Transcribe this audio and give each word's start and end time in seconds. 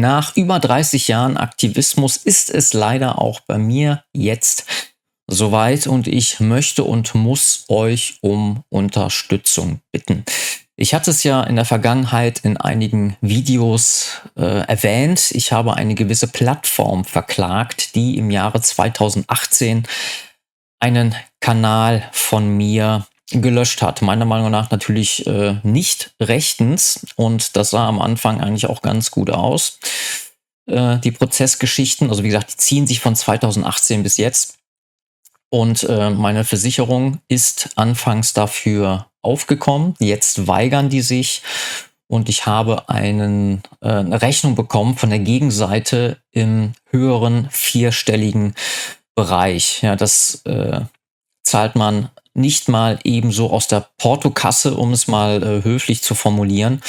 nach 0.00 0.36
über 0.36 0.58
30 0.58 1.08
Jahren 1.08 1.36
Aktivismus 1.36 2.16
ist 2.16 2.50
es 2.50 2.72
leider 2.72 3.20
auch 3.20 3.40
bei 3.40 3.58
mir 3.58 4.02
jetzt 4.12 4.64
soweit 5.30 5.86
und 5.86 6.08
ich 6.08 6.40
möchte 6.40 6.84
und 6.84 7.14
muss 7.14 7.66
euch 7.68 8.18
um 8.20 8.64
Unterstützung 8.70 9.80
bitten. 9.92 10.24
Ich 10.76 10.94
hatte 10.94 11.10
es 11.10 11.22
ja 11.22 11.42
in 11.42 11.56
der 11.56 11.66
Vergangenheit 11.66 12.40
in 12.40 12.56
einigen 12.56 13.16
Videos 13.20 14.22
äh, 14.36 14.66
erwähnt. 14.66 15.30
Ich 15.32 15.52
habe 15.52 15.74
eine 15.74 15.94
gewisse 15.94 16.26
Plattform 16.26 17.04
verklagt, 17.04 17.94
die 17.94 18.16
im 18.16 18.30
Jahre 18.30 18.62
2018 18.62 19.86
einen 20.80 21.14
Kanal 21.40 22.08
von 22.12 22.48
mir 22.48 23.06
gelöscht 23.30 23.82
hat. 23.82 24.02
Meiner 24.02 24.24
Meinung 24.24 24.50
nach 24.50 24.70
natürlich 24.70 25.26
äh, 25.26 25.56
nicht 25.62 26.14
rechtens 26.20 27.06
und 27.16 27.56
das 27.56 27.70
sah 27.70 27.86
am 27.88 28.00
Anfang 28.00 28.40
eigentlich 28.40 28.66
auch 28.66 28.82
ganz 28.82 29.10
gut 29.10 29.30
aus. 29.30 29.78
Äh, 30.66 30.98
die 30.98 31.12
Prozessgeschichten, 31.12 32.10
also 32.10 32.22
wie 32.22 32.28
gesagt, 32.28 32.52
die 32.52 32.56
ziehen 32.56 32.86
sich 32.86 33.00
von 33.00 33.14
2018 33.14 34.02
bis 34.02 34.16
jetzt. 34.16 34.58
Und 35.50 35.82
äh, 35.84 36.10
meine 36.10 36.44
Versicherung 36.44 37.20
ist 37.28 37.70
anfangs 37.74 38.32
dafür 38.32 39.08
aufgekommen. 39.22 39.94
Jetzt 39.98 40.46
weigern 40.46 40.88
die 40.88 41.02
sich 41.02 41.42
und 42.06 42.28
ich 42.28 42.46
habe 42.46 42.88
einen, 42.88 43.62
äh, 43.80 43.88
eine 43.88 44.22
Rechnung 44.22 44.54
bekommen 44.54 44.96
von 44.96 45.10
der 45.10 45.20
Gegenseite 45.20 46.18
im 46.30 46.72
höheren 46.90 47.48
vierstelligen 47.50 48.54
Bereich. 49.14 49.82
Ja, 49.82 49.96
das 49.96 50.42
äh, 50.44 50.80
zahlt 51.42 51.76
man 51.76 52.10
nicht 52.34 52.68
mal 52.68 52.98
ebenso 53.04 53.50
aus 53.50 53.66
der 53.66 53.88
Portokasse, 53.98 54.74
um 54.76 54.92
es 54.92 55.08
mal 55.08 55.42
äh, 55.42 55.64
höflich 55.64 56.02
zu 56.02 56.14
formulieren. 56.14 56.80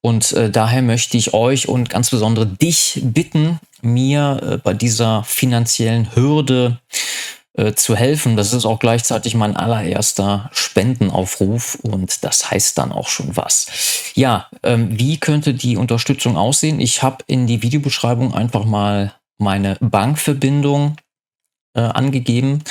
Und 0.00 0.32
äh, 0.32 0.50
daher 0.50 0.82
möchte 0.82 1.16
ich 1.16 1.34
euch 1.34 1.68
und 1.68 1.90
ganz 1.90 2.10
besonders 2.10 2.46
dich 2.60 3.00
bitten, 3.02 3.58
mir 3.82 4.40
äh, 4.42 4.56
bei 4.58 4.72
dieser 4.72 5.24
finanziellen 5.24 6.14
Hürde 6.14 6.78
äh, 7.54 7.74
zu 7.74 7.96
helfen. 7.96 8.36
Das 8.36 8.52
ist 8.52 8.64
auch 8.64 8.78
gleichzeitig 8.78 9.34
mein 9.34 9.56
allererster 9.56 10.48
Spendenaufruf 10.52 11.74
und 11.82 12.22
das 12.22 12.50
heißt 12.50 12.78
dann 12.78 12.92
auch 12.92 13.08
schon 13.08 13.36
was. 13.36 14.12
Ja, 14.14 14.48
ähm, 14.62 14.96
wie 14.96 15.18
könnte 15.18 15.54
die 15.54 15.76
Unterstützung 15.76 16.36
aussehen? 16.36 16.78
Ich 16.78 17.02
habe 17.02 17.24
in 17.26 17.48
die 17.48 17.62
Videobeschreibung 17.62 18.32
einfach 18.32 18.64
mal 18.64 19.14
meine 19.38 19.76
Bankverbindung 19.80 20.96
äh, 21.74 21.80
angegeben. 21.80 22.62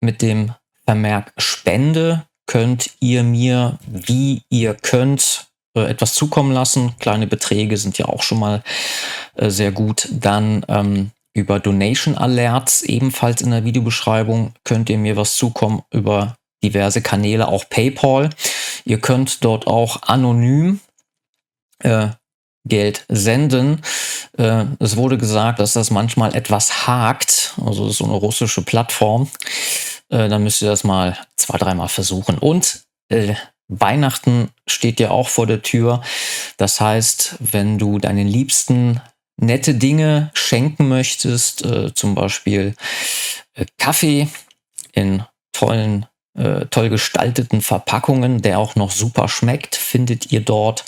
Mit 0.00 0.22
dem 0.22 0.52
Vermerk 0.86 1.32
Spende 1.36 2.24
könnt 2.46 2.90
ihr 3.00 3.22
mir, 3.24 3.78
wie 3.86 4.42
ihr 4.48 4.74
könnt, 4.74 5.48
äh, 5.76 5.82
etwas 5.90 6.14
zukommen 6.14 6.52
lassen. 6.52 6.94
Kleine 6.98 7.26
Beträge 7.26 7.76
sind 7.76 7.98
ja 7.98 8.06
auch 8.06 8.22
schon 8.22 8.38
mal 8.38 8.62
äh, 9.34 9.50
sehr 9.50 9.72
gut. 9.72 10.08
Dann 10.10 10.64
ähm, 10.68 11.10
über 11.34 11.60
Donation 11.60 12.16
Alerts, 12.16 12.82
ebenfalls 12.82 13.42
in 13.42 13.50
der 13.50 13.64
Videobeschreibung, 13.64 14.54
könnt 14.64 14.88
ihr 14.88 14.98
mir 14.98 15.16
was 15.16 15.36
zukommen 15.36 15.82
über 15.90 16.36
diverse 16.64 17.02
Kanäle, 17.02 17.48
auch 17.48 17.68
PayPal. 17.68 18.30
Ihr 18.84 19.00
könnt 19.00 19.44
dort 19.44 19.66
auch 19.66 20.02
anonym 20.02 20.80
äh, 21.80 22.08
Geld 22.66 23.04
senden. 23.08 23.82
Äh, 24.38 24.64
es 24.78 24.96
wurde 24.96 25.18
gesagt, 25.18 25.58
dass 25.58 25.74
das 25.74 25.90
manchmal 25.90 26.34
etwas 26.34 26.86
hakt. 26.86 27.54
Also 27.64 27.88
so 27.90 28.04
eine 28.04 28.14
russische 28.14 28.62
Plattform. 28.62 29.28
Äh, 30.08 30.28
dann 30.28 30.42
müsst 30.42 30.62
ihr 30.62 30.68
das 30.68 30.84
mal 30.84 31.16
zwei, 31.36 31.58
dreimal 31.58 31.88
versuchen. 31.88 32.38
Und 32.38 32.82
äh, 33.08 33.34
Weihnachten 33.68 34.50
steht 34.68 35.00
ja 35.00 35.10
auch 35.10 35.28
vor 35.28 35.46
der 35.46 35.62
Tür. 35.62 36.02
Das 36.56 36.80
heißt, 36.80 37.36
wenn 37.40 37.78
du 37.78 37.98
deinen 37.98 38.28
Liebsten 38.28 39.00
nette 39.36 39.74
Dinge 39.74 40.30
schenken 40.34 40.88
möchtest, 40.88 41.64
äh, 41.64 41.92
zum 41.94 42.14
Beispiel 42.14 42.74
äh, 43.54 43.66
Kaffee 43.78 44.28
in 44.92 45.24
tollen, 45.52 46.06
äh, 46.36 46.66
toll 46.70 46.88
gestalteten 46.88 47.60
Verpackungen, 47.60 48.42
der 48.42 48.58
auch 48.58 48.76
noch 48.76 48.90
super 48.90 49.28
schmeckt, 49.28 49.76
findet 49.76 50.32
ihr 50.32 50.40
dort. 50.40 50.84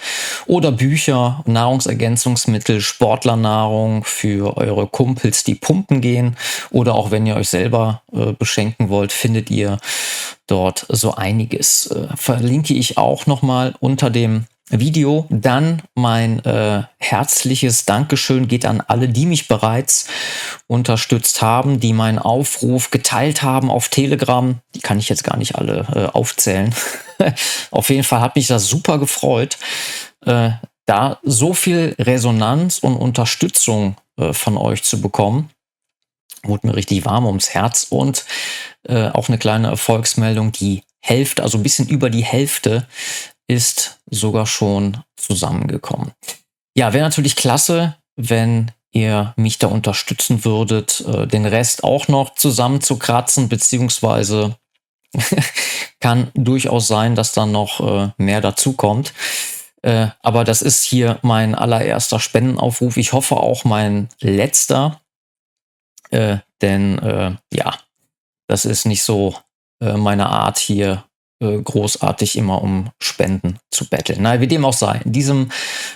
Oder 0.47 0.73
Bücher, 0.73 1.43
Nahrungsergänzungsmittel, 1.47 2.81
Sportlernahrung 2.81 4.05
für 4.05 4.57
eure 4.57 4.87
Kumpels, 4.87 5.45
die 5.45 5.55
pumpen 5.55 6.01
gehen. 6.01 6.37
Oder 6.71 6.95
auch 6.95 7.11
wenn 7.11 7.27
ihr 7.27 7.37
euch 7.37 7.49
selber 7.49 8.03
äh, 8.13 8.33
beschenken 8.33 8.89
wollt, 8.89 9.13
findet 9.13 9.51
ihr 9.51 9.79
dort 10.47 10.87
so 10.89 11.15
einiges. 11.15 11.87
Äh, 11.87 12.17
verlinke 12.17 12.75
ich 12.75 12.99
auch 12.99 13.27
nochmal 13.27 13.75
unter 13.81 14.11
dem 14.11 14.47
Video. 14.71 15.27
Dann 15.31 15.83
mein 15.95 16.45
äh, 16.45 16.83
herzliches 16.99 17.85
Dankeschön 17.85 18.49
geht 18.49 18.67
an 18.67 18.83
alle, 18.87 19.09
die 19.09 19.27
mich 19.27 19.49
bereits 19.49 20.09
unterstützt 20.67 21.43
haben, 21.43 21.81
die 21.81 21.93
meinen 21.93 22.19
Aufruf 22.19 22.91
geteilt 22.91 23.43
haben 23.43 23.71
auf 23.71 23.89
Telegram. 23.89 24.61
Die 24.75 24.81
kann 24.81 24.99
ich 24.99 25.09
jetzt 25.09 25.25
gar 25.25 25.37
nicht 25.37 25.57
alle 25.57 25.87
äh, 25.95 26.05
aufzählen. 26.07 26.75
auf 27.71 27.89
jeden 27.91 28.05
Fall 28.05 28.21
hat 28.21 28.37
mich 28.37 28.47
das 28.47 28.67
super 28.69 28.99
gefreut, 28.99 29.59
äh, 30.25 30.51
da 30.87 31.19
so 31.23 31.55
viel 31.55 31.95
Resonanz 31.99 32.79
und 32.79 32.97
Unterstützung 32.97 33.97
äh, 34.17 34.33
von 34.33 34.57
euch 34.57 34.83
zu 34.83 35.01
bekommen. 35.01 35.51
Wurde 36.43 36.67
mir 36.67 36.77
richtig 36.77 37.05
warm 37.05 37.27
ums 37.27 37.51
Herz 37.51 37.87
und 37.91 38.25
äh, 38.85 39.09
auch 39.09 39.29
eine 39.29 39.39
kleine 39.39 39.69
Erfolgsmeldung, 39.69 40.53
die 40.53 40.83
Hälfte, 41.01 41.43
also 41.43 41.59
ein 41.59 41.63
bisschen 41.63 41.89
über 41.89 42.11
die 42.11 42.25
Hälfte 42.25 42.87
ist 43.49 44.01
sogar 44.11 44.47
schon 44.47 45.03
zusammengekommen. 45.17 46.13
Ja, 46.77 46.93
wäre 46.93 47.05
natürlich 47.05 47.35
klasse, 47.35 47.97
wenn 48.15 48.71
ihr 48.93 49.35
mich 49.37 49.59
da 49.59 49.69
unterstützen 49.69 50.45
würdet, 50.45 51.01
äh, 51.01 51.27
den 51.27 51.47
Rest 51.47 51.85
auch 51.85 52.09
noch 52.09 52.35
zusammenzukratzen, 52.35 53.49
beziehungsweise 53.49 54.57
kann 56.01 56.31
durchaus 56.35 56.87
sein, 56.89 57.15
dass 57.15 57.33
dann 57.33 57.53
noch 57.53 57.81
äh, 57.81 58.11
mehr 58.17 58.41
dazukommt. 58.41 59.13
Äh, 59.83 60.09
aber 60.23 60.45
das 60.45 60.63
ist 60.63 60.85
hier 60.85 61.19
mein 61.23 61.55
allererster 61.55 62.21
Spendenaufruf. 62.21 62.97
Ich 62.97 63.13
hoffe 63.13 63.37
auch 63.37 63.65
mein 63.65 64.09
letzter, 64.21 65.01
denn 66.11 67.39
ja, 67.53 67.79
das 68.47 68.65
ist 68.65 68.87
nicht 68.87 69.03
so 69.03 69.35
meine 69.79 70.31
Art 70.31 70.59
hier 70.59 71.05
äh, 71.41 71.59
großartig 71.59 72.37
immer 72.37 72.63
um 72.63 72.91
Spenden 73.01 73.59
zu 73.71 73.89
betteln. 73.89 74.19
Na, 74.23 74.41
wie 74.41 74.49
dem 74.49 74.65
auch 74.65 74.73
sei. 74.73 75.01
In 75.05 75.13
diesem 75.13 75.51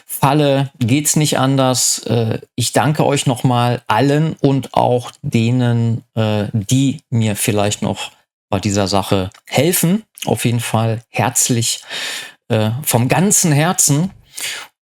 Falle 0.07 0.71
geht's 0.79 1.17
nicht 1.17 1.39
anders. 1.39 2.01
Äh, 2.01 2.41
ich 2.55 2.73
danke 2.73 3.05
euch 3.05 3.27
nochmal 3.27 3.83
allen 3.87 4.35
und 4.41 4.75
auch 4.75 5.11
denen, 5.23 6.05
äh, 6.15 6.47
die 6.53 7.01
mir 7.11 7.37
vielleicht 7.37 7.83
noch 7.83 8.13
bei 8.49 8.61
dieser 8.61 8.87
Sache 8.87 9.31
helfen. 9.47 10.05
Auf 10.25 10.45
jeden 10.45 10.61
Fall 10.61 11.03
herzlich 11.09 11.83
vom 12.83 13.09
ganzen 13.09 13.51
Herzen. 13.51 14.11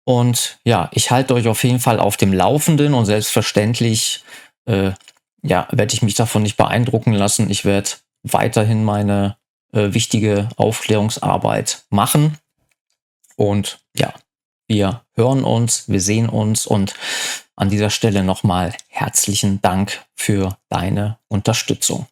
Und 0.04 0.58
ja, 0.64 0.90
ich 0.92 1.12
halte 1.12 1.36
euch 1.36 1.48
auf 1.48 1.64
jeden 1.64 1.80
Fall 1.80 2.00
auf 2.00 2.18
dem 2.18 2.34
Laufenden 2.34 2.96
und 2.96 3.06
selbstverständlich 3.06 4.24
äh, 4.66 4.92
ja, 5.44 5.68
werde 5.72 5.94
ich 5.94 6.02
mich 6.02 6.16
davon 6.16 6.44
nicht 6.44 6.58
beeindrucken 6.58 7.14
lassen. 7.14 7.50
Ich 7.50 7.66
werde 7.66 7.92
weiterhin 8.24 8.84
meine 8.84 9.38
äh, 9.74 9.94
wichtige 9.94 10.50
Aufklärungsarbeit 10.56 11.86
machen. 11.90 12.38
Und 13.36 13.80
ja, 13.96 14.14
wir 14.68 15.04
hören 15.16 15.44
uns, 15.44 15.88
wir 15.88 16.02
sehen 16.02 16.30
uns 16.30 16.68
und 16.68 16.94
an 17.56 17.70
dieser 17.70 17.90
Stelle 17.90 18.24
nochmal 18.24 18.74
herzlichen 18.88 19.62
Dank 19.62 20.06
für 20.16 20.58
deine 20.70 21.18
Unterstützung. 21.28 22.08